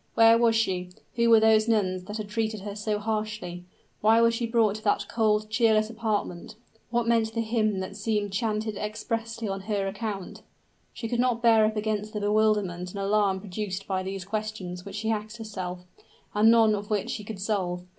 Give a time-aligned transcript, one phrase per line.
[0.15, 0.89] Where was she?
[1.13, 3.65] who were those nuns that had treated her so harshly?
[3.99, 6.55] why was she brought to that cold, cheerless apartment?
[6.89, 10.41] what meant the hymn that seemed chanted expressly on her account?
[10.91, 14.95] She could not bear up against the bewilderment and alarm produced by these questions which
[14.95, 15.85] she asked herself,
[16.33, 17.83] and none of which she could solve.